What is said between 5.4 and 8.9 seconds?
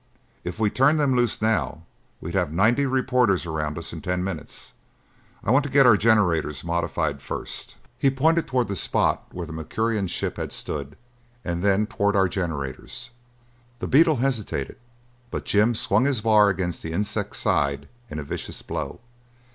I want to get our generators modified first." He pointed toward the